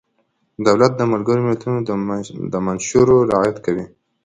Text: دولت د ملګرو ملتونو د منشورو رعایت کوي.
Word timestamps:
دولت 0.67 0.91
د 0.97 1.01
ملګرو 1.13 1.45
ملتونو 1.47 1.79
د 2.53 2.55
منشورو 2.65 3.17
رعایت 3.31 3.57
کوي. 3.65 3.85